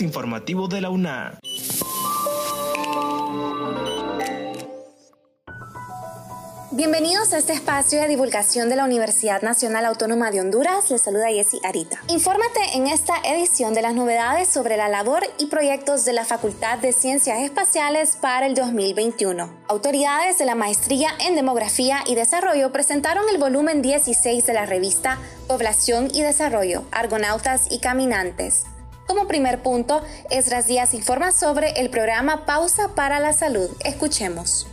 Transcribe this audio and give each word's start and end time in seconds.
Informativo 0.00 0.68
de 0.68 0.80
la 0.80 0.90
UNA. 0.90 1.38
Bienvenidos 6.72 7.32
a 7.32 7.38
este 7.38 7.52
espacio 7.52 8.00
de 8.00 8.08
divulgación 8.08 8.68
de 8.68 8.74
la 8.74 8.84
Universidad 8.84 9.42
Nacional 9.42 9.84
Autónoma 9.84 10.32
de 10.32 10.40
Honduras. 10.40 10.90
Les 10.90 11.00
saluda 11.00 11.28
Jessy 11.28 11.60
Arita. 11.62 12.00
Infórmate 12.08 12.60
en 12.74 12.88
esta 12.88 13.14
edición 13.24 13.74
de 13.74 13.82
las 13.82 13.94
novedades 13.94 14.48
sobre 14.48 14.76
la 14.76 14.88
labor 14.88 15.22
y 15.38 15.46
proyectos 15.46 16.04
de 16.04 16.12
la 16.12 16.24
Facultad 16.24 16.78
de 16.78 16.92
Ciencias 16.92 17.38
Espaciales 17.38 18.16
para 18.20 18.46
el 18.46 18.56
2021. 18.56 19.48
Autoridades 19.68 20.38
de 20.38 20.46
la 20.46 20.56
Maestría 20.56 21.10
en 21.20 21.36
Demografía 21.36 21.98
y 22.08 22.16
Desarrollo 22.16 22.72
presentaron 22.72 23.24
el 23.30 23.38
volumen 23.38 23.80
16 23.80 24.44
de 24.44 24.52
la 24.52 24.66
revista 24.66 25.18
Población 25.46 26.08
y 26.12 26.22
Desarrollo, 26.22 26.82
Argonautas 26.90 27.68
y 27.70 27.78
Caminantes. 27.78 28.66
Como 29.06 29.28
primer 29.28 29.62
punto, 29.62 30.02
Esdras 30.30 30.66
Díaz 30.66 30.94
informa 30.94 31.32
sobre 31.32 31.80
el 31.80 31.90
programa 31.90 32.46
Pausa 32.46 32.94
para 32.94 33.20
la 33.20 33.32
Salud. 33.32 33.68
Escuchemos. 33.84 34.66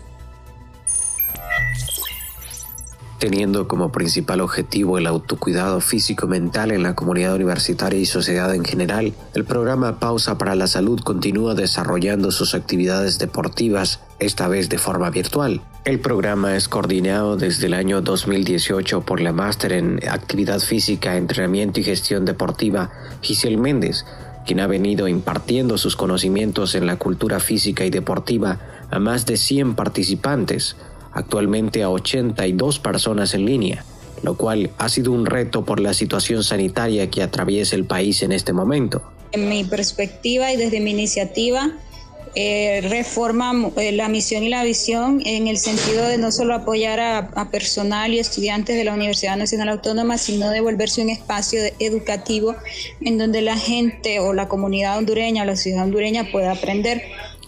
teniendo 3.22 3.68
como 3.68 3.92
principal 3.92 4.42
objetivo 4.42 4.98
el 4.98 5.06
autocuidado 5.06 5.80
físico-mental 5.80 6.72
en 6.72 6.82
la 6.82 6.96
comunidad 6.96 7.36
universitaria 7.36 8.00
y 8.00 8.08
sociedad 8.08 8.54
en 8.56 8.66
general, 8.66 9.14
el 9.36 9.46
programa 9.46 10.00
Pausa 10.00 10.40
para 10.40 10.56
la 10.56 10.66
Salud 10.66 11.00
continúa 11.02 11.54
desarrollando 11.54 12.32
sus 12.32 12.56
actividades 12.56 13.20
deportivas, 13.20 14.00
esta 14.22 14.48
vez 14.48 14.70
de 14.70 14.78
forma 14.78 15.10
virtual. 15.10 15.62
El 15.84 16.00
programa 16.00 16.56
es 16.56 16.70
coordinado 16.70 17.38
desde 17.38 17.66
el 17.66 17.74
año 17.74 18.02
2018 18.02 19.02
por 19.02 19.20
la 19.20 19.34
máster 19.34 19.74
en 19.74 20.00
Actividad 20.08 20.60
Física, 20.60 21.18
Entrenamiento 21.18 21.80
y 21.80 21.84
Gestión 21.84 22.24
Deportiva, 22.24 22.92
Giselle 23.22 23.58
Méndez, 23.58 24.06
quien 24.46 24.60
ha 24.60 24.68
venido 24.68 25.08
impartiendo 25.08 25.78
sus 25.80 25.96
conocimientos 25.96 26.76
en 26.76 26.86
la 26.86 26.98
cultura 26.98 27.40
física 27.40 27.84
y 27.84 27.90
deportiva 27.90 28.60
a 28.92 29.00
más 29.00 29.26
de 29.26 29.38
100 29.38 29.76
participantes, 29.76 30.76
actualmente 31.14 31.82
a 31.82 31.90
82 31.90 32.80
personas 32.80 33.34
en 33.34 33.46
línea, 33.46 33.84
lo 34.22 34.38
cual 34.38 34.70
ha 34.78 34.88
sido 34.90 35.12
un 35.12 35.26
reto 35.26 35.66
por 35.66 35.80
la 35.80 35.96
situación 35.96 36.44
sanitaria 36.44 37.10
que 37.10 37.24
atraviesa 37.24 37.76
el 37.76 37.86
país 37.86 38.22
en 38.22 38.32
este 38.32 38.54
momento. 38.54 39.02
En 39.32 39.50
mi 39.50 39.64
perspectiva 39.64 40.52
y 40.52 40.58
desde 40.58 40.80
mi 40.80 40.92
iniciativa, 40.92 41.72
eh, 42.36 42.82
reforma 42.90 43.54
eh, 43.78 43.92
la 43.92 44.08
misión 44.08 44.44
y 44.44 44.50
la 44.50 44.64
visión 44.64 45.22
en 45.26 45.48
el 45.48 45.58
sentido 45.58 46.08
de 46.08 46.18
no 46.18 46.32
solo 46.32 46.56
apoyar 46.56 47.00
a, 47.00 47.50
personal 47.52 48.14
y 48.14 48.20
estudiantes 48.20 48.78
de 48.78 48.84
la 48.86 48.94
Universidad 48.94 49.36
Nacional 49.36 49.70
Autónoma, 49.70 50.18
sino 50.18 50.50
de 50.50 50.62
volverse 50.62 51.02
un 51.02 51.10
espacio 51.10 51.60
educativo 51.80 52.56
en 53.02 53.18
donde 53.18 53.42
la 53.42 53.58
gente 53.58 54.20
o 54.20 54.34
la 54.34 54.48
comunidad 54.48 54.98
hondureña 54.98 55.44
o 55.44 55.46
la 55.46 55.56
ciudad 55.56 55.84
hondureña 55.84 56.32
pueda 56.32 56.52
aprender 56.52 57.04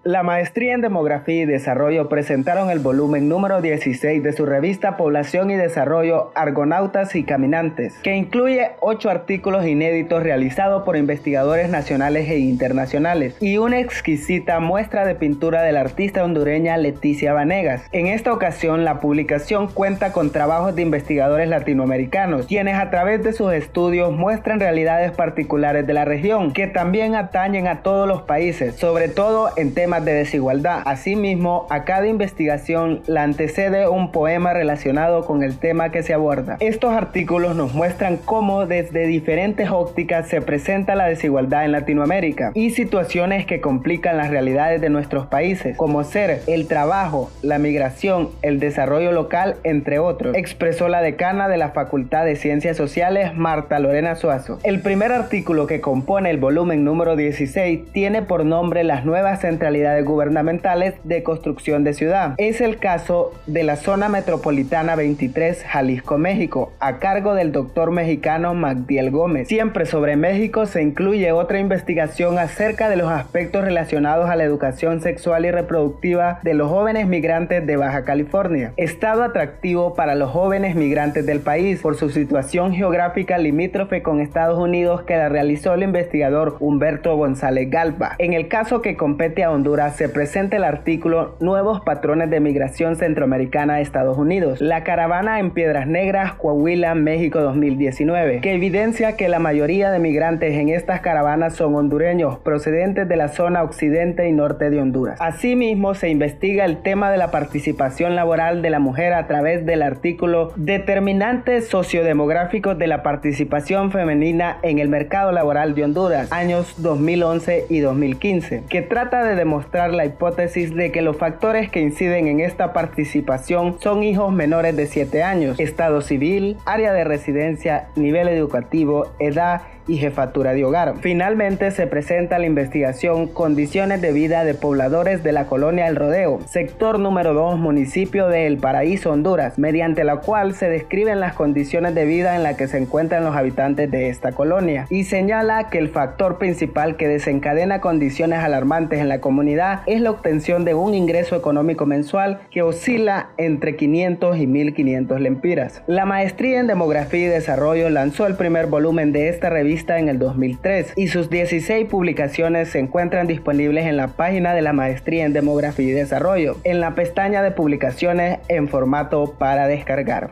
La 0.07 0.23
maestría 0.23 0.73
en 0.73 0.83
Demografía 0.83 1.43
y 1.43 1.47
Desarrollo 1.47 2.09
presentaron 2.09 2.71
el 2.71 2.79
volumen 2.79 3.29
número 3.29 3.61
16 3.61 4.23
de 4.23 4.33
su 4.33 4.47
revista 4.47 4.97
Población 4.97 5.51
y 5.51 5.57
Desarrollo 5.57 6.31
Argonautas 6.37 7.17
y 7.17 7.25
Caminantes, 7.25 7.95
que 8.05 8.15
incluye 8.15 8.71
ocho 8.79 9.11
artículos 9.11 9.67
inéditos 9.67 10.23
realizados 10.23 10.85
por 10.85 10.97
investigadores 10.97 11.71
nacionales 11.71 12.31
e 12.31 12.39
internacionales 12.39 13.35
y 13.41 13.59
una 13.59 13.81
exquisita 13.81 14.61
muestra 14.61 15.05
de 15.05 15.17
pintura 15.17 15.63
de 15.63 15.73
la 15.73 15.81
artista 15.81 16.23
hondureña 16.23 16.77
Leticia 16.77 17.33
Vanegas. 17.33 17.83
En 17.91 18.07
esta 18.07 18.33
ocasión, 18.33 18.85
la 18.85 19.01
publicación 19.01 19.67
cuenta 19.67 20.13
con 20.13 20.31
trabajos 20.31 20.77
de 20.77 20.83
investigadores 20.83 21.49
latinoamericanos, 21.49 22.47
quienes 22.47 22.77
a 22.77 22.91
través 22.91 23.25
de 23.25 23.33
sus 23.33 23.53
estudios 23.53 24.13
muestran 24.13 24.61
realidades 24.61 25.11
particulares 25.11 25.85
de 25.85 25.95
la 25.95 26.05
región, 26.05 26.53
que 26.53 26.69
también 26.69 27.17
atañen 27.17 27.67
a 27.67 27.83
todos 27.83 28.07
los 28.07 28.23
países, 28.23 28.77
sobre 28.77 29.09
todo 29.09 29.51
en 29.57 29.75
temas 29.75 29.96
de 30.05 30.15
desigualdad. 30.15 30.83
Asimismo, 30.85 31.67
a 31.71 31.85
cada 31.85 32.07
investigación 32.07 33.03
la 33.07 33.23
antecede 33.23 33.89
un 33.89 34.13
poema 34.13 34.53
relacionado 34.53 35.25
con 35.25 35.43
el 35.43 35.59
tema 35.59 35.91
que 35.91 36.03
se 36.03 36.15
aborda. 36.15 36.57
Estos 36.61 36.93
artículos 36.93 37.57
nos 37.57 37.75
muestran 37.75 38.17
cómo 38.17 38.67
desde 38.67 39.07
diferentes 39.07 39.71
ópticas 39.71 40.29
se 40.29 40.41
presenta 40.41 40.95
la 40.95 41.07
desigualdad 41.07 41.65
en 41.65 41.73
Latinoamérica 41.73 42.53
y 42.55 42.71
situaciones 42.71 43.47
que 43.47 43.61
complican 43.61 44.17
las 44.17 44.31
realidades 44.31 44.81
de 44.81 44.91
nuestros 44.91 45.27
países, 45.27 45.77
como 45.77 46.05
ser 46.05 46.43
el 46.47 46.67
trabajo, 46.69 47.31
la 47.43 47.59
migración, 47.59 48.31
el 48.43 48.61
desarrollo 48.61 49.13
local, 49.13 49.57
entre 49.65 49.99
otros, 49.99 50.37
expresó 50.37 50.89
la 50.89 51.03
decana 51.03 51.49
de 51.49 51.57
la 51.57 51.71
Facultad 51.71 52.25
de 52.25 52.37
Ciencias 52.37 52.77
Sociales, 52.77 53.35
Marta 53.35 53.79
Lorena 53.79 54.15
Suazo. 54.17 54.59
El 54.63 54.81
primer 54.81 55.13
artículo 55.13 55.67
que 55.67 55.81
compone 55.81 56.31
el 56.31 56.39
volumen 56.39 56.85
número 56.85 57.17
16 57.17 57.93
tiene 57.93 58.23
por 58.23 58.45
nombre 58.45 58.85
Las 58.85 59.05
nuevas 59.05 59.41
centralidades 59.41 59.86
gubernamentales 60.05 60.95
de 61.05 61.23
construcción 61.23 61.85
de 61.85 61.95
ciudad. 61.95 62.35
Es 62.39 62.61
el 62.61 62.79
caso 62.79 63.33
de 63.47 63.63
la 63.63 63.77
zona 63.77 64.09
metropolitana 64.09 64.97
23 64.97 65.65
Jalisco, 65.65 66.19
México, 66.19 66.73
a 66.81 66.99
cargo 66.99 67.35
del 67.35 67.53
doctor 67.53 67.91
mexicano 67.91 68.55
Magdiel 68.55 69.11
Gómez. 69.11 69.49
Siempre 69.49 69.87
sobre 69.87 70.17
México 70.17 70.67
se 70.67 70.83
incluye 70.83 71.33
otra 71.33 71.59
investigación 71.59 72.39
acerca 72.39 72.89
de 72.89 72.97
los 72.97 73.11
aspectos 73.11 73.65
relacionados 73.65 74.29
a 74.29 74.37
la 74.37 74.45
educación 74.45 75.01
sexual 75.01 75.45
y 75.45 75.51
reproductiva 75.51 76.41
de 76.43 76.55
los 76.55 76.69
jóvenes 76.69 77.07
migrantes 77.07 77.67
de 77.67 77.77
Baja 77.77 78.05
California. 78.05 78.73
Estado 78.77 79.23
atractivo 79.23 79.95
para 79.95 80.15
los 80.15 80.31
jóvenes 80.31 80.75
migrantes 80.75 81.27
del 81.27 81.41
país 81.41 81.81
por 81.81 81.97
su 81.97 82.11
situación 82.11 82.75
geográfica 82.75 83.39
limítrofe 83.39 84.03
con 84.03 84.21
Estados 84.21 84.59
Unidos 84.59 85.03
que 85.03 85.17
la 85.17 85.29
realizó 85.29 85.75
el 85.75 85.83
investigador 85.83 86.57
Humberto 86.61 87.17
González 87.17 87.71
Galva. 87.71 88.17
En 88.19 88.33
el 88.33 88.49
caso 88.49 88.83
que 88.83 88.97
compete 88.97 89.45
a 89.45 89.51
Honduras, 89.51 89.76
se 89.77 90.09
presenta 90.09 90.57
el 90.57 90.65
artículo 90.65 91.37
Nuevos 91.39 91.83
patrones 91.83 92.31
de 92.31 92.41
migración 92.41 92.97
centroamericana 92.97 93.75
a 93.75 93.81
Estados 93.81 94.17
Unidos, 94.17 94.63
la 94.63 94.85
caravana 94.85 95.39
en 95.39 95.51
Piedras 95.51 95.87
Negras, 95.87 96.33
Coahuila, 96.33 96.95
México 96.95 97.41
2019, 97.41 98.41
que 98.41 98.55
evidencia 98.55 99.17
que 99.17 99.29
la 99.29 99.39
mayoría 99.39 99.91
de 99.91 99.99
migrantes 99.99 100.55
en 100.55 100.71
estas 100.71 101.01
caravanas 101.01 101.57
son 101.57 101.75
hondureños 101.75 102.39
procedentes 102.39 103.07
de 103.07 103.17
la 103.17 103.29
zona 103.29 103.63
occidente 103.63 104.27
y 104.27 104.33
norte 104.33 104.71
de 104.71 104.81
Honduras. 104.81 105.21
Asimismo, 105.21 105.95
se 105.95 106.09
investiga 106.09 106.65
el 106.65 106.79
tema 106.79 107.11
de 107.11 107.19
la 107.19 107.31
participación 107.31 108.17
laboral 108.17 108.63
de 108.63 108.71
la 108.71 108.79
mujer 108.79 109.13
a 109.13 109.27
través 109.27 109.67
del 109.67 109.83
artículo 109.83 110.53
Determinantes 110.57 111.69
sociodemográficos 111.69 112.79
de 112.79 112.87
la 112.87 113.03
participación 113.03 113.93
femenina 113.93 114.57
en 114.63 114.79
el 114.79 114.89
mercado 114.89 115.33
laboral 115.33 115.75
de 115.75 115.85
Honduras, 115.85 116.33
años 116.33 116.77
2011 116.79 117.67
y 117.69 117.81
2015, 117.81 118.63
que 118.71 118.81
trata 118.81 119.23
de 119.23 119.35
demostrar 119.35 119.56
la 119.93 120.05
hipótesis 120.05 120.75
de 120.75 120.93
que 120.93 121.03
los 121.03 121.17
factores 121.17 121.71
que 121.71 121.81
inciden 121.81 122.27
en 122.29 122.41
esta 122.41 122.73
participación 122.73 123.77
son 123.81 124.03
hijos 124.03 124.33
menores 124.33 124.77
de 124.77 124.87
7 124.87 125.23
años, 125.23 125.59
estado 125.61 126.01
civil, 126.01 126.57
área 126.65 126.93
de 126.93 127.05
residencia, 127.05 127.89
nivel 127.97 128.29
educativo, 128.29 129.13
edad 129.19 129.63
y 129.89 129.99
jefatura 129.99 130.53
de 130.53 130.65
hogar. 130.65 130.95
Finalmente 131.01 131.71
se 131.71 131.87
presenta 131.87 132.39
la 132.39 132.47
investigación 132.47 133.27
Condiciones 133.29 134.01
de 134.01 134.13
vida 134.13 134.45
de 134.45 134.55
pobladores 134.55 135.23
de 135.23 135.33
la 135.33 135.47
colonia 135.47 135.89
El 135.89 135.97
Rodeo, 135.97 136.41
sector 136.47 136.99
número 136.99 137.35
2, 137.35 137.59
municipio 137.59 138.29
de 138.29 138.47
El 138.47 138.59
Paraíso, 138.59 139.13
Honduras, 139.13 139.59
mediante 139.59 140.05
la 140.05 140.17
cual 140.17 140.55
se 140.55 140.69
describen 140.69 141.21
las 141.21 141.35
condiciones 141.35 141.95
de 141.95 142.05
vida 142.05 142.37
en 142.37 142.43
las 142.43 142.57
que 142.57 142.69
se 142.69 142.79
encuentran 142.79 143.25
los 143.25 143.37
habitantes 143.37 143.91
de 143.91 144.09
esta 144.09 144.33
colonia 144.33 144.87
y 144.91 145.05
señala 145.05 145.69
que 145.71 145.79
el 145.79 145.89
factor 145.89 146.39
principal 146.39 146.97
que 146.97 147.09
desencadena 147.09 147.81
condiciones 147.81 148.41
alarmantes 148.41 149.01
en 149.01 149.09
la 149.09 149.21
comunidad 149.21 149.83
es 149.87 150.01
la 150.01 150.11
obtención 150.11 150.65
de 150.65 150.75
un 150.75 150.95
ingreso 150.95 151.37
económico 151.37 151.87
mensual 151.87 152.41
que 152.51 152.63
oscila 152.63 153.31
entre 153.37 153.77
500 153.77 154.39
y 154.39 154.47
1500 154.47 155.21
lempiras. 155.21 155.83
La 155.87 156.05
maestría 156.05 156.61
en 156.61 156.67
demografía 156.67 157.27
y 157.27 157.29
desarrollo 157.29 157.91
lanzó 157.91 158.27
el 158.27 158.37
primer 158.37 158.67
volumen 158.67 159.13
de 159.13 159.29
esta 159.29 159.51
revista 159.51 159.76
en 159.89 160.09
el 160.09 160.19
2003 160.19 160.95
y 160.97 161.09
sus 161.09 161.31
16 161.31 161.89
publicaciones 161.89 162.71
se 162.71 162.79
encuentran 162.79 163.27
disponibles 163.27 163.87
en 163.87 163.97
la 163.97 164.09
página 164.09 164.55
de 164.55 164.63
la 164.63 164.73
maestría 164.73 165.25
en 165.25 165.33
demografía 165.33 165.87
y 165.87 165.93
desarrollo, 165.93 166.57
en 166.65 166.81
la 166.81 166.95
pestaña 166.95 167.43
de 167.43 167.51
publicaciones 167.51 168.39
en 168.49 168.69
formato 168.69 169.35
para 169.39 169.69
descargar. 169.69 170.31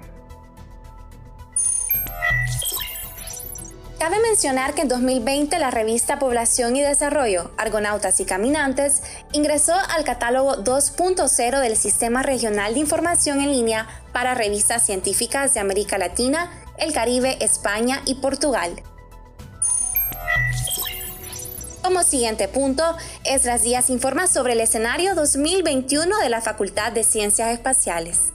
Cabe 3.99 4.21
mencionar 4.21 4.75
que 4.75 4.83
en 4.83 4.89
2020 4.89 5.59
la 5.59 5.71
revista 5.71 6.19
Población 6.19 6.77
y 6.77 6.83
Desarrollo, 6.83 7.53
Argonautas 7.57 8.21
y 8.21 8.27
Caminantes, 8.27 9.03
ingresó 9.33 9.73
al 9.97 10.05
catálogo 10.05 10.57
2.0 10.63 11.61
del 11.61 11.77
Sistema 11.77 12.23
Regional 12.23 12.75
de 12.75 12.81
Información 12.81 13.41
en 13.41 13.51
Línea 13.51 13.87
para 14.13 14.35
revistas 14.35 14.85
científicas 14.85 15.55
de 15.55 15.61
América 15.61 15.97
Latina, 15.97 16.51
el 16.77 16.93
Caribe, 16.93 17.39
España 17.41 18.03
y 18.05 18.17
Portugal. 18.17 18.83
Como 21.85 22.03
siguiente 22.03 22.49
punto, 22.49 22.83
Esdras 23.25 23.63
Díaz 23.63 23.91
informa 23.91 24.27
sobre 24.27 24.55
el 24.55 24.61
escenario 24.61 25.15
2021 25.15 26.19
de 26.19 26.31
la 26.31 26.41
Facultad 26.41 26.93
de 26.93 27.05
Ciencias 27.05 27.51
Espaciales. 27.51 28.34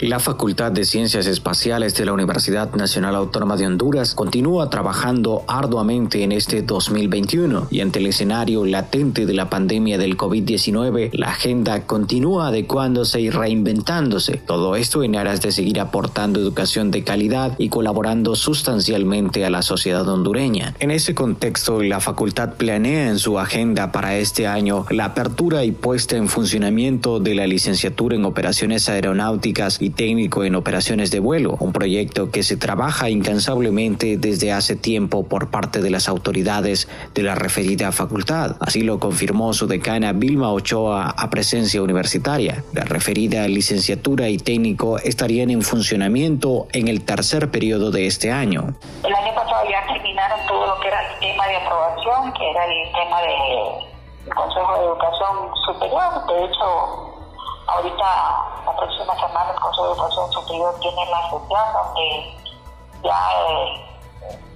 La 0.00 0.20
Facultad 0.20 0.70
de 0.70 0.84
Ciencias 0.84 1.26
Espaciales 1.26 1.96
de 1.96 2.04
la 2.04 2.12
Universidad 2.12 2.72
Nacional 2.72 3.16
Autónoma 3.16 3.56
de 3.56 3.66
Honduras 3.66 4.14
continúa 4.14 4.70
trabajando 4.70 5.42
arduamente 5.48 6.22
en 6.22 6.30
este 6.30 6.62
2021 6.62 7.66
y 7.68 7.80
ante 7.80 7.98
el 7.98 8.06
escenario 8.06 8.64
latente 8.64 9.26
de 9.26 9.34
la 9.34 9.50
pandemia 9.50 9.98
del 9.98 10.16
COVID-19, 10.16 11.10
la 11.14 11.30
agenda 11.30 11.84
continúa 11.84 12.46
adecuándose 12.46 13.20
y 13.20 13.30
reinventándose. 13.30 14.36
Todo 14.36 14.76
esto 14.76 15.02
en 15.02 15.16
aras 15.16 15.42
de 15.42 15.50
seguir 15.50 15.80
aportando 15.80 16.38
educación 16.38 16.92
de 16.92 17.02
calidad 17.02 17.56
y 17.58 17.68
colaborando 17.68 18.36
sustancialmente 18.36 19.44
a 19.44 19.50
la 19.50 19.62
sociedad 19.62 20.08
hondureña. 20.08 20.76
En 20.78 20.92
ese 20.92 21.16
contexto, 21.16 21.82
la 21.82 21.98
facultad 21.98 22.54
planea 22.54 23.08
en 23.08 23.18
su 23.18 23.40
agenda 23.40 23.90
para 23.90 24.16
este 24.16 24.46
año 24.46 24.86
la 24.90 25.06
apertura 25.06 25.64
y 25.64 25.72
puesta 25.72 26.16
en 26.16 26.28
funcionamiento 26.28 27.18
de 27.18 27.34
la 27.34 27.48
licenciatura 27.48 28.14
en 28.14 28.24
operaciones 28.24 28.88
aeronáuticas 28.88 29.82
y 29.82 29.87
técnico 29.90 30.44
en 30.44 30.54
operaciones 30.54 31.10
de 31.10 31.20
vuelo, 31.20 31.56
un 31.60 31.72
proyecto 31.72 32.30
que 32.30 32.42
se 32.42 32.56
trabaja 32.56 33.10
incansablemente 33.10 34.16
desde 34.16 34.52
hace 34.52 34.76
tiempo 34.76 35.26
por 35.26 35.50
parte 35.50 35.80
de 35.80 35.90
las 35.90 36.08
autoridades 36.08 36.88
de 37.14 37.22
la 37.22 37.34
referida 37.34 37.92
facultad. 37.92 38.56
Así 38.60 38.82
lo 38.82 38.98
confirmó 38.98 39.52
su 39.52 39.66
decana 39.66 40.12
Vilma 40.12 40.52
Ochoa 40.52 41.10
a 41.10 41.30
presencia 41.30 41.82
universitaria. 41.82 42.64
La 42.72 42.84
referida 42.84 43.46
licenciatura 43.48 44.28
y 44.28 44.38
técnico 44.38 44.98
estarían 44.98 45.50
en 45.50 45.62
funcionamiento 45.62 46.66
en 46.72 46.88
el 46.88 47.04
tercer 47.04 47.50
periodo 47.50 47.90
de 47.90 48.06
este 48.06 48.30
año. 48.30 48.74
El 49.04 49.14
año 49.14 49.34
pasado 49.34 49.64
ya 49.68 49.92
terminaron 49.92 50.40
todo 50.46 50.66
lo 50.66 50.80
que 50.80 50.88
era 50.88 51.00
el 51.02 51.20
tema 51.20 51.46
de 51.46 51.56
aprobación, 51.56 52.32
que 52.32 52.50
era 52.50 52.64
el 52.64 52.92
tema 52.92 53.20
del 53.22 54.34
Consejo 54.34 54.78
de 54.78 54.84
Educación 54.86 55.36
Superior. 55.66 56.26
De 56.28 56.44
hecho, 56.44 57.07
Ahorita, 57.68 58.06
la 58.64 58.76
próxima 58.76 59.14
semana, 59.14 59.50
el 59.52 59.60
Consejo 59.60 59.88
de 59.88 59.92
Educación 59.92 60.32
Superior 60.32 60.74
tiene 60.80 61.06
la 61.10 61.22
sesión 61.24 61.66
donde 61.74 62.36
ya 63.04 63.28
eh, 63.46 63.88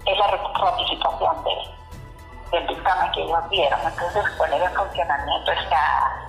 es 0.07 0.19
la 0.19 0.27
ratificación 0.29 1.45
de, 1.45 2.57
del 2.57 2.67
dictamen 2.69 3.13
que 3.13 3.23
ellos 3.23 3.39
dieron. 3.51 3.81
Entonces, 3.85 4.23
poner 4.39 4.63
en 4.63 4.73
funcionamiento 4.73 5.53
esta, 5.53 6.27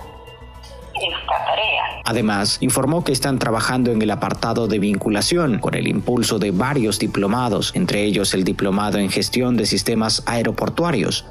esta 0.94 1.44
tarea. 1.46 1.84
Además, 2.04 2.58
informó 2.60 3.02
que 3.02 3.12
están 3.12 3.38
trabajando 3.38 3.90
en 3.90 4.02
el 4.02 4.10
apartado 4.10 4.66
de 4.66 4.78
vinculación 4.78 5.60
con 5.60 5.74
el 5.74 5.88
impulso 5.88 6.38
de 6.38 6.50
varios 6.50 6.98
diplomados, 6.98 7.74
entre 7.74 8.02
ellos 8.02 8.34
el 8.34 8.44
diplomado 8.44 8.98
en 8.98 9.10
gestión 9.10 9.56
de 9.56 9.64
sistemas 9.64 10.22
aeroportuarios, 10.26 11.24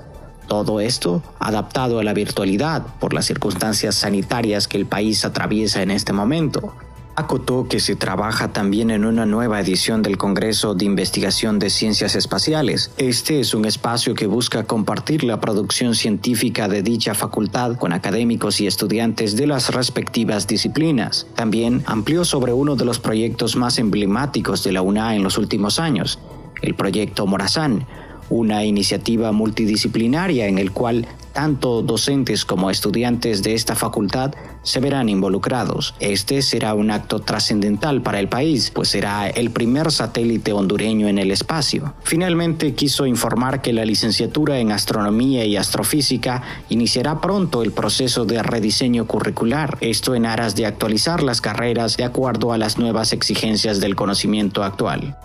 todo 0.47 0.79
esto 0.79 1.21
adaptado 1.39 1.99
a 1.99 2.03
la 2.03 2.13
virtualidad 2.13 2.85
por 2.99 3.13
las 3.13 3.25
circunstancias 3.25 3.95
sanitarias 3.95 4.67
que 4.67 4.77
el 4.77 4.85
país 4.85 5.25
atraviesa 5.25 5.81
en 5.81 5.91
este 5.91 6.13
momento. 6.13 6.73
Acotó 7.15 7.67
que 7.67 7.79
se 7.79 7.95
trabaja 7.95 8.53
también 8.53 8.89
en 8.89 9.05
una 9.05 9.27
nueva 9.27 9.59
edición 9.59 10.01
del 10.01 10.17
Congreso 10.17 10.73
de 10.73 10.85
Investigación 10.85 11.59
de 11.59 11.69
Ciencias 11.69 12.15
Espaciales. 12.15 12.89
Este 12.97 13.39
es 13.39 13.53
un 13.53 13.65
espacio 13.65 14.15
que 14.15 14.25
busca 14.25 14.63
compartir 14.63 15.23
la 15.23 15.39
producción 15.39 15.93
científica 15.93 16.67
de 16.67 16.81
dicha 16.81 17.13
facultad 17.13 17.77
con 17.77 17.93
académicos 17.93 18.59
y 18.61 18.65
estudiantes 18.65 19.35
de 19.35 19.45
las 19.45 19.71
respectivas 19.71 20.47
disciplinas. 20.47 21.27
También 21.35 21.83
amplió 21.85 22.25
sobre 22.25 22.51
uno 22.51 22.75
de 22.75 22.85
los 22.85 22.97
proyectos 22.97 23.55
más 23.55 23.77
emblemáticos 23.77 24.63
de 24.63 24.71
la 24.71 24.81
UNA 24.81 25.15
en 25.15 25.21
los 25.21 25.37
últimos 25.37 25.77
años, 25.77 26.17
el 26.63 26.73
proyecto 26.73 27.27
Morazán, 27.27 27.85
una 28.29 28.65
iniciativa 28.65 29.31
multidisciplinaria 29.31 30.47
en 30.47 30.57
el 30.57 30.71
cual 30.71 31.07
tanto 31.33 31.81
docentes 31.81 32.45
como 32.45 32.69
estudiantes 32.69 33.43
de 33.43 33.55
esta 33.55 33.75
facultad 33.75 34.33
se 34.61 34.79
verán 34.79 35.09
involucrados. 35.09 35.95
Este 35.99 36.41
será 36.41 36.73
un 36.73 36.91
acto 36.91 37.19
trascendental 37.19 38.01
para 38.01 38.19
el 38.19 38.29
país, 38.29 38.71
pues 38.71 38.89
será 38.89 39.27
el 39.27 39.51
primer 39.51 39.91
satélite 39.91 40.53
hondureño 40.53 41.07
en 41.07 41.17
el 41.17 41.31
espacio. 41.31 41.93
Finalmente 42.03 42.75
quiso 42.75 43.05
informar 43.05 43.61
que 43.61 43.73
la 43.73 43.83
licenciatura 43.83 44.59
en 44.59 44.71
astronomía 44.71 45.43
y 45.45 45.57
astrofísica 45.57 46.43
iniciará 46.69 47.19
pronto 47.19 47.63
el 47.63 47.71
proceso 47.71 48.25
de 48.25 48.41
rediseño 48.41 49.05
curricular, 49.05 49.77
esto 49.81 50.15
en 50.15 50.25
aras 50.25 50.55
de 50.55 50.65
actualizar 50.65 51.23
las 51.23 51.41
carreras 51.41 51.97
de 51.97 52.03
acuerdo 52.05 52.53
a 52.53 52.57
las 52.57 52.77
nuevas 52.77 53.11
exigencias 53.11 53.79
del 53.79 53.95
conocimiento 53.95 54.63
actual. 54.63 55.17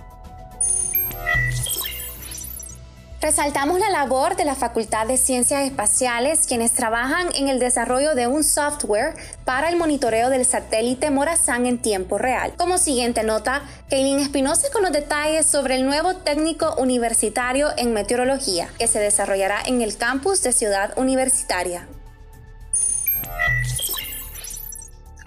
Resaltamos 3.21 3.81
la 3.81 3.91
labor 3.91 4.37
de 4.37 4.45
la 4.45 4.55
Facultad 4.55 5.09
de 5.09 5.17
Ciencias 5.17 5.65
Espaciales, 5.65 6.47
quienes 6.47 6.71
trabajan 6.71 7.27
en 7.35 7.49
el 7.49 7.59
desarrollo 7.59 8.15
de 8.15 8.29
un 8.29 8.45
software 8.45 9.17
para 9.45 9.71
el 9.71 9.77
monitoreo 9.77 10.31
del 10.31 10.45
satélite 10.45 11.11
Morazán 11.11 11.67
en 11.67 11.79
tiempo 11.79 12.17
real. 12.17 12.55
Como 12.57 12.79
siguiente 12.79 13.25
nota, 13.25 13.63
Kaylin 13.91 14.21
Espinosa 14.21 14.69
con 14.73 14.83
los 14.83 14.93
detalles 14.93 15.47
sobre 15.47 15.75
el 15.75 15.85
nuevo 15.85 16.15
técnico 16.15 16.77
universitario 16.79 17.71
en 17.77 17.93
meteorología 17.93 18.69
que 18.79 18.87
se 18.87 19.01
desarrollará 19.01 19.63
en 19.67 19.83
el 19.83 19.97
campus 19.97 20.45
de 20.45 20.53
Ciudad 20.53 20.97
Universitaria. 20.97 21.89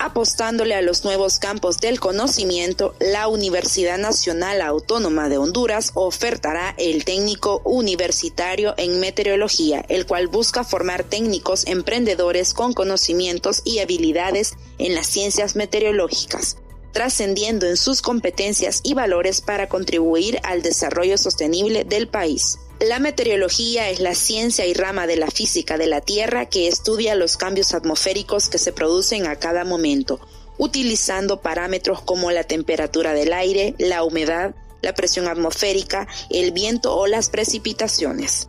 Apostándole 0.01 0.73
a 0.73 0.81
los 0.81 1.03
nuevos 1.03 1.37
campos 1.37 1.79
del 1.79 1.99
conocimiento, 1.99 2.95
la 2.99 3.27
Universidad 3.27 3.99
Nacional 3.99 4.61
Autónoma 4.61 5.29
de 5.29 5.37
Honduras 5.37 5.91
ofertará 5.93 6.73
el 6.77 7.05
técnico 7.05 7.61
universitario 7.63 8.73
en 8.77 8.99
meteorología, 8.99 9.85
el 9.89 10.07
cual 10.07 10.27
busca 10.27 10.63
formar 10.63 11.03
técnicos 11.03 11.67
emprendedores 11.67 12.53
con 12.55 12.73
conocimientos 12.73 13.61
y 13.63 13.79
habilidades 13.79 14.55
en 14.79 14.95
las 14.95 15.07
ciencias 15.07 15.55
meteorológicas 15.55 16.57
trascendiendo 16.91 17.67
en 17.67 17.77
sus 17.77 18.01
competencias 18.01 18.81
y 18.83 18.95
valores 18.95 19.39
para 19.39 19.69
contribuir 19.69 20.39
al 20.43 20.61
desarrollo 20.61 21.17
sostenible 21.17 21.85
del 21.85 22.09
país. 22.09 22.59
La 22.81 22.97
meteorología 22.97 23.91
es 23.91 23.99
la 23.99 24.15
ciencia 24.15 24.65
y 24.65 24.73
rama 24.73 25.05
de 25.05 25.15
la 25.15 25.29
física 25.29 25.77
de 25.77 25.85
la 25.85 26.01
Tierra 26.01 26.47
que 26.47 26.67
estudia 26.67 27.13
los 27.13 27.37
cambios 27.37 27.75
atmosféricos 27.75 28.49
que 28.49 28.57
se 28.57 28.73
producen 28.73 29.27
a 29.27 29.35
cada 29.35 29.63
momento, 29.65 30.19
utilizando 30.57 31.41
parámetros 31.41 32.01
como 32.01 32.31
la 32.31 32.43
temperatura 32.43 33.13
del 33.13 33.33
aire, 33.33 33.75
la 33.77 34.03
humedad, 34.03 34.55
la 34.81 34.95
presión 34.95 35.27
atmosférica, 35.27 36.07
el 36.31 36.53
viento 36.53 36.97
o 36.97 37.05
las 37.05 37.29
precipitaciones. 37.29 38.47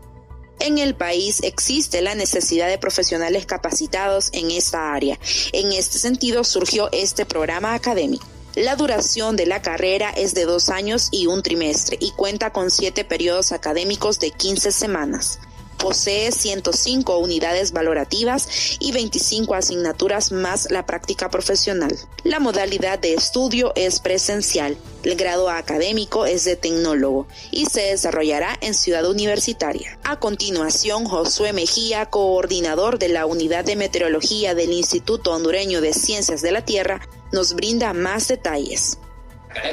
En 0.60 0.78
el 0.78 0.94
país 0.94 1.42
existe 1.42 2.00
la 2.00 2.14
necesidad 2.14 2.68
de 2.68 2.78
profesionales 2.78 3.44
capacitados 3.44 4.30
en 4.32 4.50
esta 4.50 4.94
área. 4.94 5.18
En 5.52 5.72
este 5.72 5.98
sentido 5.98 6.42
surgió 6.44 6.90
este 6.92 7.26
programa 7.26 7.74
académico. 7.74 8.31
La 8.54 8.76
duración 8.76 9.34
de 9.36 9.46
la 9.46 9.62
carrera 9.62 10.10
es 10.10 10.34
de 10.34 10.44
dos 10.44 10.68
años 10.68 11.08
y 11.10 11.26
un 11.26 11.42
trimestre 11.42 11.96
y 11.98 12.10
cuenta 12.10 12.52
con 12.52 12.70
siete 12.70 13.02
periodos 13.02 13.50
académicos 13.50 14.20
de 14.20 14.30
15 14.30 14.72
semanas. 14.72 15.38
posee 15.78 16.30
105 16.30 17.18
unidades 17.18 17.72
valorativas 17.72 18.76
y 18.78 18.92
25 18.92 19.54
asignaturas 19.56 20.30
más 20.30 20.70
la 20.70 20.86
práctica 20.86 21.28
profesional. 21.28 21.98
La 22.22 22.38
modalidad 22.38 23.00
de 23.00 23.14
estudio 23.14 23.72
es 23.74 23.98
presencial. 23.98 24.76
El 25.02 25.16
grado 25.16 25.50
académico 25.50 26.24
es 26.24 26.44
de 26.44 26.54
tecnólogo 26.54 27.26
y 27.50 27.66
se 27.66 27.80
desarrollará 27.80 28.56
en 28.60 28.74
Ciudad 28.74 29.10
Universitaria. 29.10 29.98
A 30.04 30.20
continuación, 30.20 31.06
Josué 31.06 31.52
Mejía, 31.52 32.06
coordinador 32.06 33.00
de 33.00 33.08
la 33.08 33.26
Unidad 33.26 33.64
de 33.64 33.74
Meteorología 33.74 34.54
del 34.54 34.72
Instituto 34.72 35.32
Hondureño 35.32 35.80
de 35.80 35.94
Ciencias 35.94 36.42
de 36.42 36.52
la 36.52 36.64
Tierra, 36.64 37.00
nos 37.32 37.54
brinda 37.54 37.92
más 37.92 38.28
detalles. 38.28 38.98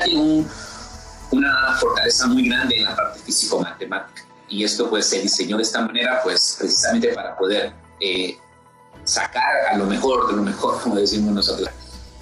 Tiene 0.06 0.46
una 1.32 1.78
fortaleza 1.80 2.28
muy 2.28 2.48
grande 2.48 2.78
en 2.78 2.84
la 2.86 2.96
parte 2.96 3.20
físico-matemática 3.20 4.24
y 4.48 4.64
esto 4.64 4.90
pues 4.90 5.06
se 5.06 5.20
diseñó 5.22 5.58
de 5.58 5.64
esta 5.64 5.82
manera 5.82 6.22
pues 6.24 6.56
precisamente 6.60 7.14
para 7.14 7.38
poder 7.38 7.72
eh, 8.00 8.38
sacar 9.04 9.68
a 9.72 9.78
lo 9.78 9.86
mejor 9.86 10.28
de 10.28 10.38
lo 10.38 10.42
mejor, 10.42 10.82
como 10.82 10.96
decimos 10.96 11.34
nosotros 11.34 11.70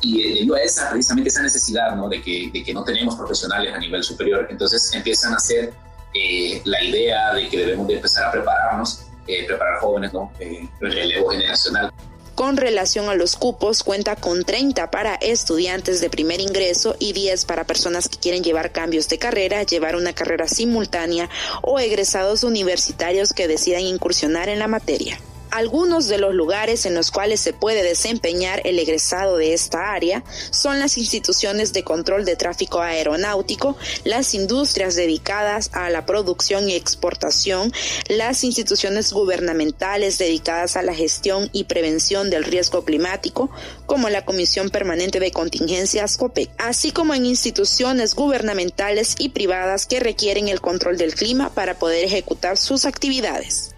y 0.02 0.24
debido 0.24 0.56
a 0.56 0.62
esa, 0.62 0.90
precisamente 0.90 1.30
esa 1.30 1.42
necesidad 1.42 1.96
¿no? 1.96 2.08
de, 2.08 2.22
que, 2.22 2.50
de 2.54 2.64
que 2.64 2.74
no 2.74 2.84
tenemos 2.84 3.16
profesionales 3.16 3.74
a 3.74 3.80
nivel 3.80 4.04
superior, 4.04 4.48
entonces 4.50 4.94
empiezan 4.94 5.34
a 5.34 5.38
hacer 5.38 5.74
eh, 6.14 6.62
la 6.66 6.84
idea 6.84 7.34
de 7.34 7.50
que 7.50 7.58
debemos 7.58 7.88
de 7.88 7.96
empezar 7.96 8.26
a 8.26 8.32
prepararnos, 8.32 9.06
eh, 9.28 9.46
preparar 9.46 9.80
jóvenes, 9.80 10.14
¿no? 10.14 10.32
Eh, 10.40 10.68
relevo 10.80 11.30
generacional. 11.30 11.92
Con 12.38 12.56
relación 12.56 13.10
a 13.10 13.16
los 13.16 13.36
cupos, 13.36 13.82
cuenta 13.82 14.16
con 14.16 14.44
30 14.44 14.92
para 14.92 15.16
estudiantes 15.16 16.02
de 16.02 16.12
primer 16.12 16.40
ingreso 16.40 16.96
y 17.00 17.14
10 17.14 17.46
para 17.46 17.64
personas 17.64 18.08
que 18.10 18.20
quieren 18.20 18.44
llevar 18.44 18.72
cambios 18.72 19.10
de 19.10 19.18
carrera, 19.18 19.64
llevar 19.64 19.96
una 19.96 20.14
carrera 20.14 20.48
simultánea 20.48 21.32
o 21.64 21.80
egresados 21.80 22.44
universitarios 22.44 23.34
que 23.34 23.48
decidan 23.48 23.82
incursionar 23.82 24.50
en 24.50 24.60
la 24.60 24.68
materia. 24.68 25.20
Algunos 25.58 26.08
de 26.08 26.20
los 26.20 26.36
lugares 26.36 26.86
en 26.86 26.94
los 26.94 27.10
cuales 27.10 27.40
se 27.40 27.52
puede 27.52 27.82
desempeñar 27.82 28.62
el 28.64 28.78
egresado 28.78 29.38
de 29.38 29.56
esta 29.56 29.92
área 29.92 30.24
son 30.52 30.80
las 30.80 31.00
instituciones 31.00 31.74
de 31.74 31.84
control 31.84 32.26
de 32.26 32.36
tráfico 32.36 32.80
aeronáutico, 32.80 33.76
las 34.04 34.36
industrias 34.36 34.96
dedicadas 34.96 35.72
a 35.74 35.90
la 35.90 36.06
producción 36.06 36.70
y 36.70 36.76
exportación, 36.76 37.74
las 38.08 38.44
instituciones 38.44 39.12
gubernamentales 39.12 40.20
dedicadas 40.20 40.78
a 40.78 40.84
la 40.84 40.94
gestión 40.94 41.50
y 41.54 41.64
prevención 41.64 42.30
del 42.30 42.44
riesgo 42.44 42.86
climático, 42.86 43.50
como 43.88 44.10
la 44.10 44.26
Comisión 44.26 44.70
Permanente 44.70 45.20
de 45.20 45.32
Contingencias 45.32 46.18
COPEC, 46.18 46.52
así 46.60 46.92
como 46.92 47.16
en 47.16 47.26
instituciones 47.26 48.14
gubernamentales 48.14 49.16
y 49.18 49.30
privadas 49.30 49.88
que 49.88 50.02
requieren 50.02 50.50
el 50.50 50.62
control 50.62 51.00
del 51.00 51.16
clima 51.16 51.50
para 51.50 51.80
poder 51.80 52.06
ejecutar 52.06 52.58
sus 52.58 52.86
actividades. 52.86 53.74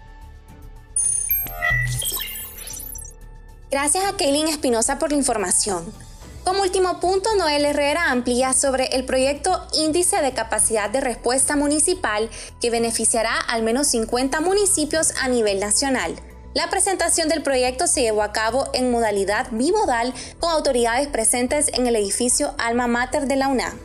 Gracias 3.70 4.04
a 4.04 4.16
Kaylin 4.16 4.48
Espinosa 4.48 4.98
por 4.98 5.12
la 5.12 5.16
información. 5.16 5.94
Como 6.42 6.62
último 6.62 6.98
punto, 6.98 7.32
Noel 7.36 7.64
Herrera 7.64 8.10
amplía 8.10 8.52
sobre 8.52 8.86
el 8.86 9.04
proyecto 9.04 9.64
Índice 9.74 10.20
de 10.20 10.32
Capacidad 10.32 10.90
de 10.90 11.00
Respuesta 11.00 11.54
Municipal 11.54 12.28
que 12.60 12.70
beneficiará 12.70 13.38
al 13.38 13.62
menos 13.62 13.86
50 13.86 14.40
municipios 14.40 15.12
a 15.22 15.28
nivel 15.28 15.60
nacional. 15.60 16.16
La 16.52 16.68
presentación 16.68 17.28
del 17.28 17.44
proyecto 17.44 17.86
se 17.86 18.02
llevó 18.02 18.22
a 18.22 18.32
cabo 18.32 18.66
en 18.72 18.90
modalidad 18.90 19.46
bimodal 19.52 20.12
con 20.40 20.50
autoridades 20.50 21.06
presentes 21.06 21.68
en 21.72 21.86
el 21.86 21.94
edificio 21.94 22.56
Alma 22.58 22.88
Mater 22.88 23.28
de 23.28 23.36
la 23.36 23.46
UNA. 23.46 23.76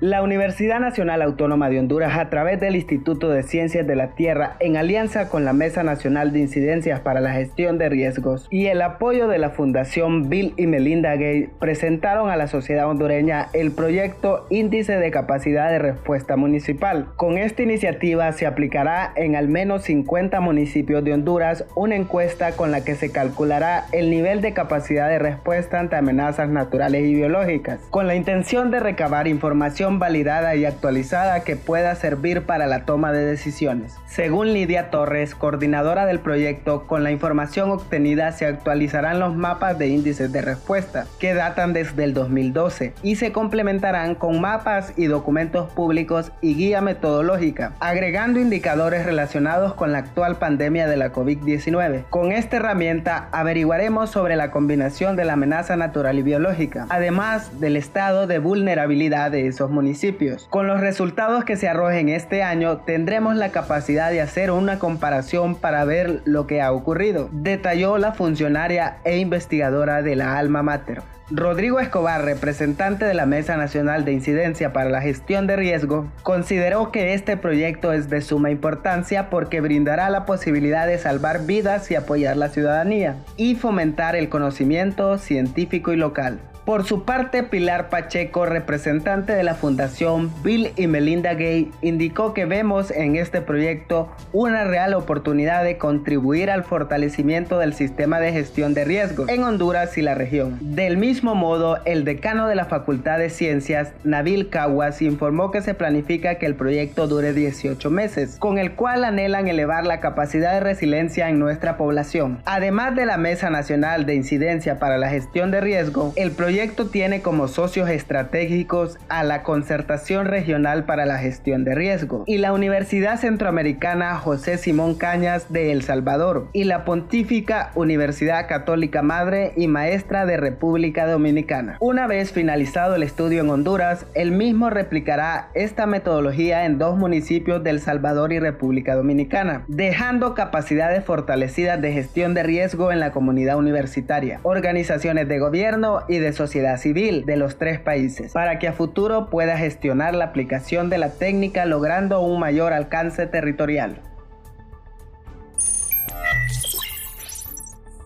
La 0.00 0.20
Universidad 0.20 0.78
Nacional 0.78 1.22
Autónoma 1.22 1.70
de 1.70 1.78
Honduras, 1.78 2.18
a 2.18 2.28
través 2.28 2.60
del 2.60 2.76
Instituto 2.76 3.30
de 3.30 3.42
Ciencias 3.42 3.86
de 3.86 3.96
la 3.96 4.08
Tierra, 4.08 4.56
en 4.60 4.76
alianza 4.76 5.30
con 5.30 5.46
la 5.46 5.54
Mesa 5.54 5.84
Nacional 5.84 6.34
de 6.34 6.40
Incidencias 6.40 7.00
para 7.00 7.22
la 7.22 7.32
Gestión 7.32 7.78
de 7.78 7.88
Riesgos 7.88 8.46
y 8.50 8.66
el 8.66 8.82
apoyo 8.82 9.26
de 9.26 9.38
la 9.38 9.48
Fundación 9.48 10.28
Bill 10.28 10.52
y 10.58 10.66
Melinda 10.66 11.12
Gates, 11.12 11.48
presentaron 11.58 12.28
a 12.28 12.36
la 12.36 12.46
sociedad 12.46 12.90
hondureña 12.90 13.48
el 13.54 13.70
proyecto 13.72 14.46
Índice 14.50 14.98
de 14.98 15.10
Capacidad 15.10 15.70
de 15.70 15.78
Respuesta 15.78 16.36
Municipal. 16.36 17.06
Con 17.16 17.38
esta 17.38 17.62
iniciativa 17.62 18.30
se 18.32 18.44
aplicará 18.44 19.14
en 19.16 19.34
al 19.34 19.48
menos 19.48 19.84
50 19.84 20.42
municipios 20.42 21.04
de 21.04 21.14
Honduras 21.14 21.64
una 21.74 21.96
encuesta 21.96 22.52
con 22.52 22.70
la 22.70 22.84
que 22.84 22.96
se 22.96 23.12
calculará 23.12 23.86
el 23.92 24.10
nivel 24.10 24.42
de 24.42 24.52
capacidad 24.52 25.08
de 25.08 25.20
respuesta 25.20 25.80
ante 25.80 25.96
amenazas 25.96 26.50
naturales 26.50 27.02
y 27.02 27.14
biológicas, 27.14 27.80
con 27.88 28.06
la 28.06 28.14
intención 28.14 28.70
de 28.70 28.80
recabar 28.80 29.26
información 29.26 29.85
validada 29.86 30.56
y 30.56 30.64
actualizada 30.64 31.40
que 31.40 31.56
pueda 31.56 31.94
servir 31.94 32.42
para 32.42 32.66
la 32.66 32.84
toma 32.84 33.12
de 33.12 33.24
decisiones. 33.24 33.94
Según 34.06 34.52
Lidia 34.52 34.90
Torres, 34.90 35.34
coordinadora 35.34 36.06
del 36.06 36.18
proyecto, 36.18 36.86
con 36.86 37.04
la 37.04 37.10
información 37.10 37.70
obtenida 37.70 38.32
se 38.32 38.46
actualizarán 38.46 39.20
los 39.20 39.36
mapas 39.36 39.78
de 39.78 39.88
índices 39.88 40.32
de 40.32 40.42
respuesta, 40.42 41.06
que 41.18 41.34
datan 41.34 41.72
desde 41.72 42.04
el 42.04 42.14
2012, 42.14 42.94
y 43.02 43.16
se 43.16 43.32
complementarán 43.32 44.14
con 44.14 44.40
mapas 44.40 44.92
y 44.96 45.06
documentos 45.06 45.72
públicos 45.72 46.32
y 46.40 46.54
guía 46.54 46.80
metodológica, 46.80 47.72
agregando 47.78 48.40
indicadores 48.40 49.06
relacionados 49.06 49.74
con 49.74 49.92
la 49.92 49.98
actual 49.98 50.36
pandemia 50.36 50.88
de 50.88 50.96
la 50.96 51.12
COVID-19. 51.12 52.04
Con 52.10 52.32
esta 52.32 52.56
herramienta 52.56 53.28
averiguaremos 53.32 54.10
sobre 54.10 54.36
la 54.36 54.50
combinación 54.50 55.14
de 55.16 55.24
la 55.24 55.34
amenaza 55.34 55.76
natural 55.76 56.18
y 56.18 56.22
biológica, 56.22 56.86
además 56.88 57.60
del 57.60 57.76
estado 57.76 58.26
de 58.26 58.38
vulnerabilidad 58.38 59.30
de 59.30 59.46
esos 59.46 59.70
municipios. 59.76 60.48
Con 60.50 60.66
los 60.66 60.80
resultados 60.80 61.44
que 61.44 61.56
se 61.56 61.68
arrojen 61.68 62.08
este 62.08 62.42
año, 62.42 62.78
tendremos 62.78 63.36
la 63.36 63.52
capacidad 63.52 64.10
de 64.10 64.20
hacer 64.20 64.50
una 64.50 64.80
comparación 64.80 65.54
para 65.54 65.84
ver 65.84 66.22
lo 66.24 66.48
que 66.48 66.60
ha 66.60 66.72
ocurrido, 66.72 67.28
detalló 67.30 67.98
la 67.98 68.12
funcionaria 68.12 68.96
e 69.04 69.18
investigadora 69.18 70.02
de 70.02 70.16
la 70.16 70.36
Alma 70.38 70.62
Mater. 70.62 71.02
Rodrigo 71.28 71.80
Escobar, 71.80 72.24
representante 72.24 73.04
de 73.04 73.12
la 73.12 73.26
Mesa 73.26 73.56
Nacional 73.56 74.04
de 74.04 74.12
Incidencia 74.12 74.72
para 74.72 74.90
la 74.90 75.02
Gestión 75.02 75.48
de 75.48 75.56
Riesgo, 75.56 76.06
consideró 76.22 76.92
que 76.92 77.14
este 77.14 77.36
proyecto 77.36 77.92
es 77.92 78.08
de 78.08 78.20
suma 78.20 78.52
importancia 78.52 79.28
porque 79.28 79.60
brindará 79.60 80.08
la 80.08 80.24
posibilidad 80.24 80.86
de 80.86 80.98
salvar 80.98 81.44
vidas 81.44 81.90
y 81.90 81.96
apoyar 81.96 82.36
la 82.36 82.48
ciudadanía 82.50 83.16
y 83.36 83.56
fomentar 83.56 84.14
el 84.14 84.28
conocimiento 84.28 85.18
científico 85.18 85.92
y 85.92 85.96
local. 85.96 86.38
Por 86.66 86.84
su 86.84 87.04
parte, 87.04 87.44
Pilar 87.44 87.90
Pacheco, 87.90 88.44
representante 88.44 89.32
de 89.32 89.44
la 89.44 89.54
Fundación 89.54 90.32
Bill 90.42 90.72
y 90.74 90.88
Melinda 90.88 91.34
Gates, 91.34 91.68
indicó 91.80 92.34
que 92.34 92.44
vemos 92.44 92.90
en 92.90 93.14
este 93.14 93.40
proyecto 93.40 94.10
una 94.32 94.64
real 94.64 94.94
oportunidad 94.94 95.62
de 95.62 95.78
contribuir 95.78 96.50
al 96.50 96.64
fortalecimiento 96.64 97.60
del 97.60 97.72
sistema 97.72 98.18
de 98.18 98.32
gestión 98.32 98.74
de 98.74 98.84
riesgos 98.84 99.28
en 99.28 99.44
Honduras 99.44 99.96
y 99.96 100.02
la 100.02 100.16
región. 100.16 100.58
Del 100.60 100.96
mismo 100.96 101.36
modo, 101.36 101.78
el 101.84 102.04
decano 102.04 102.48
de 102.48 102.56
la 102.56 102.64
Facultad 102.64 103.20
de 103.20 103.30
Ciencias, 103.30 103.92
Nabil 104.02 104.48
Caguas, 104.48 105.02
informó 105.02 105.52
que 105.52 105.62
se 105.62 105.74
planifica 105.74 106.34
que 106.34 106.46
el 106.46 106.56
proyecto 106.56 107.06
dure 107.06 107.32
18 107.32 107.90
meses, 107.92 108.38
con 108.40 108.58
el 108.58 108.72
cual 108.72 109.04
anhelan 109.04 109.46
elevar 109.46 109.86
la 109.86 110.00
capacidad 110.00 110.54
de 110.54 110.60
resiliencia 110.60 111.28
en 111.28 111.38
nuestra 111.38 111.76
población. 111.76 112.40
Además 112.44 112.96
de 112.96 113.06
la 113.06 113.18
Mesa 113.18 113.50
Nacional 113.50 114.04
de 114.04 114.16
Incidencia 114.16 114.80
para 114.80 114.98
la 114.98 115.10
Gestión 115.10 115.52
de 115.52 115.60
Riesgo, 115.60 116.12
el 116.16 116.32
proyecto 116.32 116.55
proyecto 116.56 116.86
tiene 116.86 117.20
como 117.20 117.48
socios 117.48 117.90
estratégicos 117.90 118.96
a 119.10 119.24
la 119.24 119.42
Concertación 119.42 120.24
Regional 120.24 120.86
para 120.86 121.04
la 121.04 121.18
Gestión 121.18 121.64
de 121.64 121.74
Riesgo 121.74 122.24
y 122.26 122.38
la 122.38 122.54
Universidad 122.54 123.20
Centroamericana 123.20 124.16
José 124.16 124.56
Simón 124.56 124.94
Cañas 124.94 125.52
de 125.52 125.70
El 125.70 125.82
Salvador 125.82 126.48
y 126.54 126.64
la 126.64 126.86
Pontífica 126.86 127.72
Universidad 127.74 128.48
Católica 128.48 129.02
Madre 129.02 129.52
y 129.54 129.68
Maestra 129.68 130.24
de 130.24 130.38
República 130.38 131.06
Dominicana. 131.06 131.76
Una 131.78 132.06
vez 132.06 132.32
finalizado 132.32 132.94
el 132.94 133.02
estudio 133.02 133.42
en 133.42 133.50
Honduras, 133.50 134.06
el 134.14 134.32
mismo 134.32 134.70
replicará 134.70 135.50
esta 135.52 135.84
metodología 135.84 136.64
en 136.64 136.78
dos 136.78 136.96
municipios 136.96 137.62
del 137.64 137.80
Salvador 137.80 138.32
y 138.32 138.38
República 138.38 138.94
Dominicana, 138.94 139.66
dejando 139.68 140.32
capacidades 140.32 141.04
fortalecidas 141.04 141.82
de 141.82 141.92
gestión 141.92 142.32
de 142.32 142.44
riesgo 142.44 142.92
en 142.92 143.00
la 143.00 143.12
comunidad 143.12 143.58
universitaria, 143.58 144.40
organizaciones 144.42 145.28
de 145.28 145.38
gobierno 145.38 146.00
y 146.08 146.16
de 146.16 146.32
sociedad 146.32 146.45
sociedad 146.46 146.78
civil 146.78 147.26
de 147.26 147.36
los 147.36 147.58
tres 147.58 147.80
países 147.80 148.32
para 148.32 148.58
que 148.58 148.68
a 148.68 148.72
futuro 148.72 149.30
pueda 149.30 149.58
gestionar 149.58 150.14
la 150.14 150.26
aplicación 150.26 150.90
de 150.90 150.98
la 150.98 151.10
técnica 151.10 151.64
logrando 151.66 152.20
un 152.20 152.38
mayor 152.38 152.72
alcance 152.72 153.26
territorial. 153.26 154.00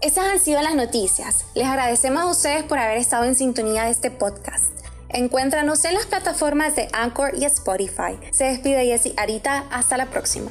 Estas 0.00 0.24
han 0.32 0.38
sido 0.38 0.62
las 0.62 0.74
noticias. 0.74 1.44
Les 1.54 1.66
agradecemos 1.66 2.22
a 2.22 2.30
ustedes 2.30 2.62
por 2.62 2.78
haber 2.78 2.96
estado 2.96 3.24
en 3.24 3.34
sintonía 3.34 3.84
de 3.84 3.90
este 3.90 4.10
podcast. 4.10 4.72
Encuéntranos 5.10 5.84
en 5.84 5.92
las 5.92 6.06
plataformas 6.06 6.74
de 6.74 6.88
Anchor 6.94 7.32
y 7.36 7.44
Spotify. 7.44 8.18
Se 8.30 8.44
despide 8.44 8.86
Jessy 8.86 9.12
Arita. 9.18 9.64
Hasta 9.70 9.98
la 9.98 10.06
próxima. 10.06 10.50